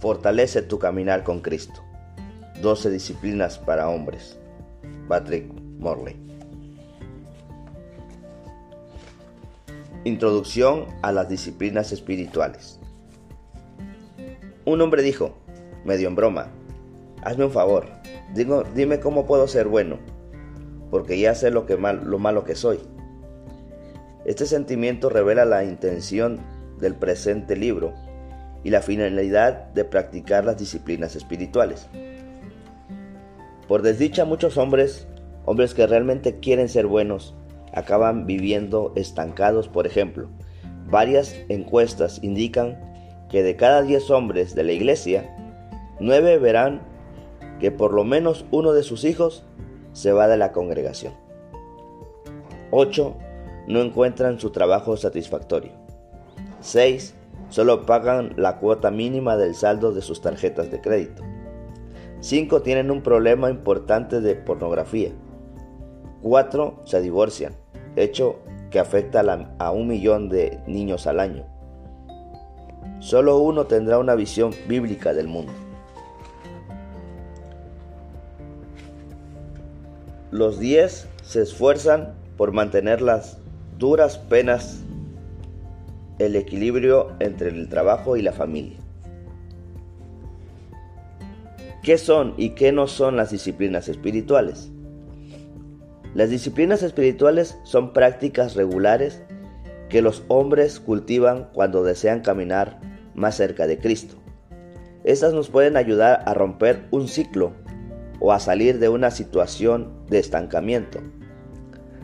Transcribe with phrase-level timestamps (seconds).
[0.00, 1.82] Fortalece tu caminar con Cristo.
[2.62, 4.38] 12 disciplinas para hombres.
[5.08, 6.16] Patrick Morley.
[10.04, 12.80] Introducción a las disciplinas espirituales.
[14.64, 15.34] Un hombre dijo,
[15.84, 16.48] medio en broma,
[17.22, 17.84] hazme un favor,
[18.34, 19.98] dime cómo puedo ser bueno,
[20.90, 22.80] porque ya sé lo, lo malo que soy.
[24.24, 26.40] Este sentimiento revela la intención
[26.78, 27.92] del presente libro
[28.62, 31.88] y la finalidad de practicar las disciplinas espirituales.
[33.68, 35.06] Por desdicha muchos hombres,
[35.44, 37.34] hombres que realmente quieren ser buenos,
[37.72, 40.28] acaban viviendo estancados, por ejemplo.
[40.86, 42.80] Varias encuestas indican
[43.30, 45.36] que de cada 10 hombres de la iglesia,
[46.00, 46.82] 9 verán
[47.60, 49.44] que por lo menos uno de sus hijos
[49.92, 51.14] se va de la congregación.
[52.72, 53.16] 8
[53.68, 55.72] no encuentran su trabajo satisfactorio.
[56.60, 57.14] 6
[57.50, 61.22] solo pagan la cuota mínima del saldo de sus tarjetas de crédito.
[62.20, 65.10] 5 tienen un problema importante de pornografía.
[66.22, 67.54] 4 se divorcian,
[67.96, 69.20] hecho que afecta
[69.58, 71.44] a un millón de niños al año.
[73.00, 75.52] Solo uno tendrá una visión bíblica del mundo.
[80.30, 83.38] Los diez se esfuerzan por mantener las
[83.78, 84.84] duras penas,
[86.20, 88.78] el equilibrio entre el trabajo y la familia.
[91.82, 94.70] ¿Qué son y qué no son las disciplinas espirituales?
[96.14, 99.22] Las disciplinas espirituales son prácticas regulares
[99.88, 102.80] que los hombres cultivan cuando desean caminar
[103.14, 104.16] más cerca de Cristo.
[105.04, 107.52] Estas nos pueden ayudar a romper un ciclo
[108.20, 111.00] o a salir de una situación de estancamiento.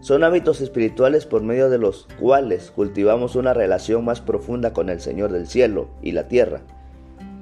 [0.00, 5.00] Son hábitos espirituales por medio de los cuales cultivamos una relación más profunda con el
[5.00, 6.62] Señor del cielo y la tierra.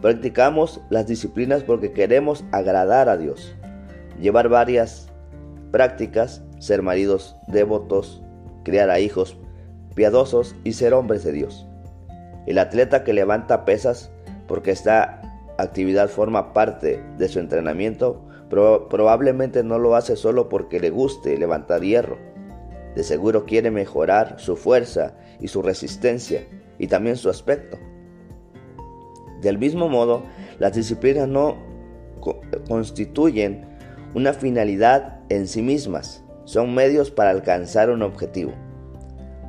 [0.02, 3.54] Practicamos las disciplinas porque queremos agradar a Dios.
[4.20, 5.08] Llevar varias
[5.70, 8.22] prácticas, ser maridos devotos,
[8.64, 9.36] criar a hijos
[9.94, 11.66] piadosos y ser hombres de Dios.
[12.46, 14.10] El atleta que levanta pesas
[14.48, 15.20] porque esta
[15.58, 21.82] actividad forma parte de su entrenamiento probablemente no lo hace solo porque le guste levantar
[21.82, 22.18] hierro.
[22.94, 26.46] De seguro quiere mejorar su fuerza y su resistencia
[26.78, 27.78] y también su aspecto.
[29.40, 30.22] Del mismo modo,
[30.58, 31.56] las disciplinas no
[32.68, 33.66] constituyen
[34.14, 38.52] una finalidad en sí mismas, son medios para alcanzar un objetivo.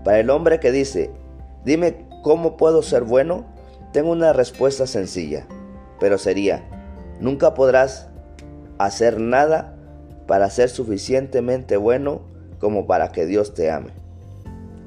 [0.04, 1.12] Para el hombre que dice,
[1.66, 3.46] dime ¿Cómo puedo ser bueno?
[3.94, 5.48] Tengo una respuesta sencilla,
[6.02, 6.64] pero sería,
[7.22, 8.10] nunca podrás
[8.78, 9.78] hacer nada
[10.28, 12.22] para ser suficientemente bueno
[12.60, 13.92] como para que Dios te ame.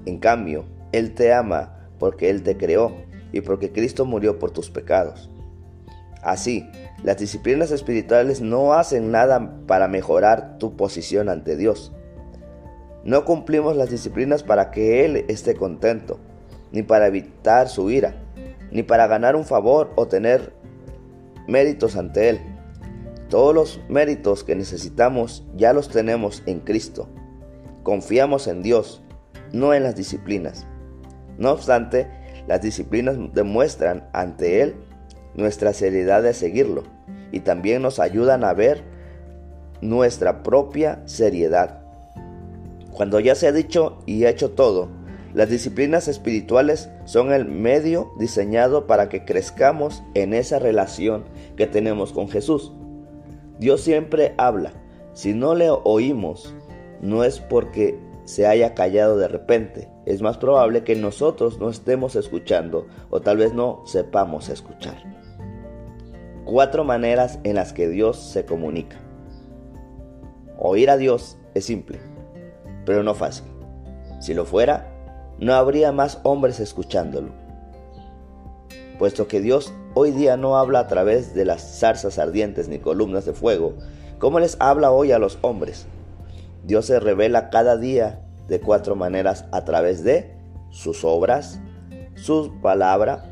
[0.07, 2.93] En cambio, Él te ama porque Él te creó
[3.33, 5.31] y porque Cristo murió por tus pecados.
[6.23, 6.69] Así,
[7.03, 11.93] las disciplinas espirituales no hacen nada para mejorar tu posición ante Dios.
[13.05, 16.21] No cumplimos las disciplinas para que Él esté contento
[16.71, 18.15] ni para evitar su ira,
[18.71, 20.53] ni para ganar un favor o tener
[21.47, 22.41] méritos ante Él.
[23.29, 27.09] Todos los méritos que necesitamos ya los tenemos en Cristo.
[27.83, 29.03] Confiamos en Dios,
[29.53, 30.67] no en las disciplinas.
[31.39, 32.09] No obstante,
[32.47, 34.77] las disciplinas demuestran ante Él
[35.35, 36.85] nuestra seriedad de seguirlo
[37.33, 38.85] y también nos ayudan a ver
[39.81, 41.83] nuestra propia seriedad.
[42.93, 44.89] Cuando ya se ha dicho y hecho todo,
[45.35, 51.25] las disciplinas espirituales son el medio diseñado para que crezcamos en esa relación
[51.57, 52.73] que tenemos con Jesús.
[53.59, 54.73] Dios siempre habla.
[55.15, 56.55] Si no le oímos,
[57.03, 59.89] no es porque se haya callado de repente.
[60.07, 65.03] Es más probable que nosotros no estemos escuchando o tal vez no sepamos escuchar.
[66.45, 68.97] Cuatro maneras en las que Dios se comunica.
[70.59, 72.01] Oír a Dios es simple,
[72.87, 73.47] pero no fácil.
[74.21, 74.89] Si lo fuera,
[75.39, 77.31] no habría más hombres escuchándolo.
[78.99, 83.25] Puesto que Dios hoy día no habla a través de las zarzas ardientes ni columnas
[83.25, 83.75] de fuego,
[84.19, 85.87] ¿cómo les habla hoy a los hombres?
[86.65, 90.37] Dios se revela cada día de cuatro maneras a través de
[90.71, 91.61] sus obras,
[92.15, 93.25] su palabra,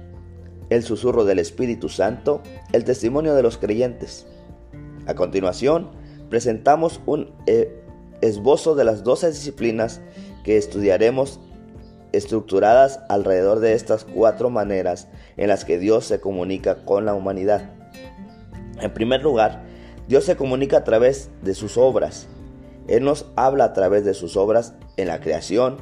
[0.71, 2.43] el susurro del Espíritu Santo,
[2.73, 4.27] el testimonio de los creyentes.
[5.07, 5.91] A continuación,
[6.29, 7.83] presentamos un eh,
[8.21, 10.01] esbozo de las doce disciplinas
[10.45, 11.41] que estudiaremos
[12.13, 17.71] estructuradas alrededor de estas cuatro maneras en las que Dios se comunica con la humanidad.
[18.81, 19.63] En primer lugar,
[20.09, 22.29] Dios se comunica a través de sus obras.
[22.91, 25.77] Él nos habla a través de sus obras en la creación.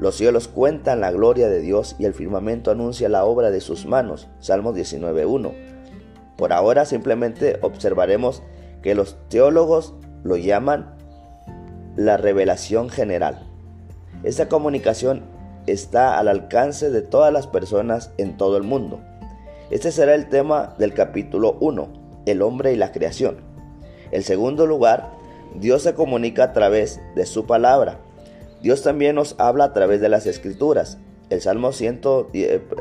[0.00, 3.86] Los cielos cuentan la gloria de Dios y el firmamento anuncia la obra de sus
[3.86, 4.26] manos.
[4.40, 5.52] Salmo 19.1.
[6.36, 8.42] Por ahora simplemente observaremos
[8.82, 9.94] que los teólogos
[10.24, 10.96] lo llaman
[11.94, 13.46] la revelación general.
[14.24, 15.22] Esta comunicación
[15.68, 18.98] está al alcance de todas las personas en todo el mundo.
[19.70, 23.36] Este será el tema del capítulo 1, el hombre y la creación.
[24.10, 25.19] En segundo lugar,
[25.56, 27.98] Dios se comunica a través de su palabra.
[28.62, 30.98] Dios también nos habla a través de las escrituras.
[31.30, 32.00] El Salmo, 100,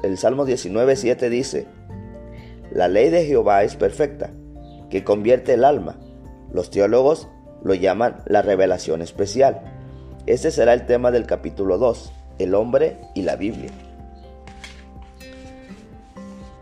[0.04, 1.68] el Salmo 19, 7 dice,
[2.72, 4.32] La ley de Jehová es perfecta,
[4.90, 5.98] que convierte el alma.
[6.52, 7.28] Los teólogos
[7.64, 9.62] lo llaman la revelación especial.
[10.26, 13.72] Este será el tema del capítulo 2, el hombre y la Biblia.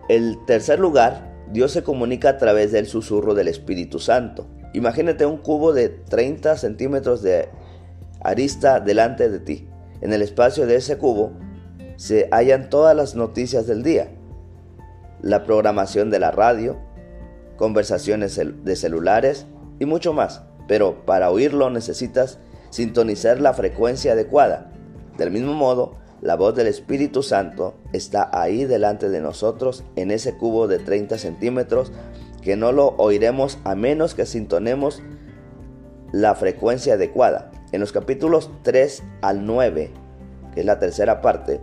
[0.10, 4.48] El tercer lugar, Dios se comunica a través del susurro del Espíritu Santo.
[4.78, 7.50] Imagínate un cubo de 30 centímetros de
[8.22, 9.68] arista delante de ti.
[10.02, 11.32] En el espacio de ese cubo
[11.96, 14.12] se hallan todas las noticias del día,
[15.24, 16.78] la programación de la radio,
[17.56, 19.48] conversaciones de celulares
[19.80, 20.44] y mucho más.
[20.68, 22.38] Pero para oírlo necesitas
[22.70, 24.72] sintonizar la frecuencia adecuada.
[25.18, 30.38] Del mismo modo, la voz del Espíritu Santo está ahí delante de nosotros en ese
[30.38, 31.92] cubo de 30 centímetros
[32.48, 35.04] que no lo oiremos a menos que sintonemos
[36.14, 37.52] la frecuencia adecuada.
[37.74, 39.92] En los capítulos 3 al 9,
[40.54, 41.60] que es la tercera parte,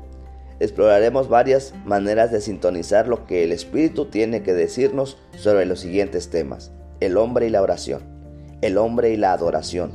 [0.60, 6.28] exploraremos varias maneras de sintonizar lo que el Espíritu tiene que decirnos sobre los siguientes
[6.28, 6.70] temas.
[7.00, 8.02] El hombre y la oración,
[8.60, 9.92] el hombre y la adoración,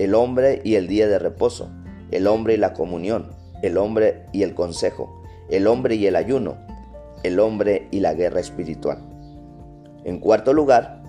[0.00, 1.70] el hombre y el día de reposo,
[2.10, 3.30] el hombre y la comunión,
[3.62, 6.56] el hombre y el consejo, el hombre y el ayuno,
[7.22, 9.13] el hombre y la guerra espiritual.
[10.04, 11.02] En cuarto lugar,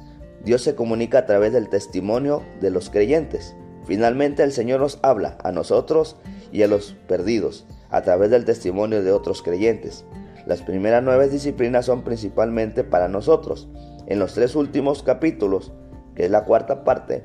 [0.43, 3.55] Dios se comunica a través del testimonio de los creyentes.
[3.85, 6.17] Finalmente el Señor nos habla a nosotros
[6.51, 10.05] y a los perdidos a través del testimonio de otros creyentes.
[10.45, 13.67] Las primeras nueve disciplinas son principalmente para nosotros.
[14.05, 15.71] En los tres últimos capítulos,
[16.15, 17.23] que es la cuarta parte,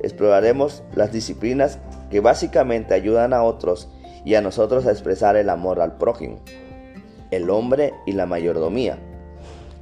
[0.00, 1.78] exploraremos las disciplinas
[2.10, 3.88] que básicamente ayudan a otros
[4.24, 6.40] y a nosotros a expresar el amor al prójimo.
[7.30, 8.98] El hombre y la mayordomía.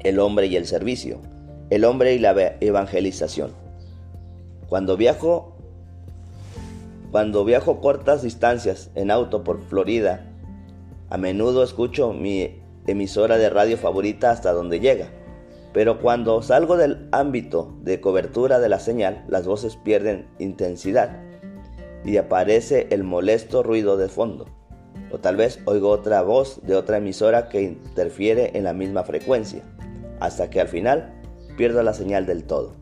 [0.02, 1.20] El hombre y el servicio.
[1.70, 3.52] El hombre y la evangelización.
[4.68, 5.56] Cuando viajo
[7.10, 10.30] cuando viajo cortas distancias en auto por Florida,
[11.08, 15.08] a menudo escucho mi emisora de radio favorita hasta donde llega.
[15.72, 21.20] Pero cuando salgo del ámbito de cobertura de la señal, las voces pierden intensidad
[22.04, 24.46] y aparece el molesto ruido de fondo.
[25.10, 29.62] O tal vez oigo otra voz de otra emisora que interfiere en la misma frecuencia,
[30.20, 31.20] hasta que al final
[31.56, 32.76] pierdo la señal del todo.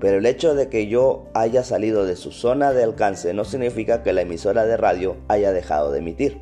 [0.00, 4.02] Pero el hecho de que yo haya salido de su zona de alcance no significa
[4.02, 6.40] que la emisora de radio haya dejado de emitir.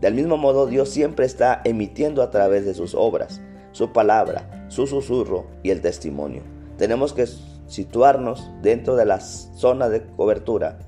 [0.00, 3.40] Del mismo modo, Dios siempre está emitiendo a través de sus obras,
[3.72, 6.42] su palabra, su susurro y el testimonio.
[6.76, 7.26] Tenemos que
[7.66, 10.78] situarnos dentro de la zona de cobertura.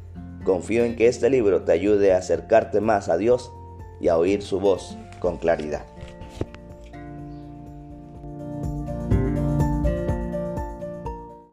[0.45, 3.51] Confío en que este libro te ayude a acercarte más a Dios
[4.01, 5.87] y a oír su voz con claridad.